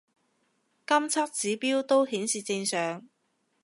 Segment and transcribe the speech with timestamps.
[0.87, 3.07] 監測指標都顯示正常